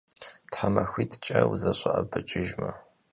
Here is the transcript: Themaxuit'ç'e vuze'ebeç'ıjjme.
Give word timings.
Themaxuit'ç'e 0.51 1.39
vuze'ebeç'ıjjme. 1.47 2.71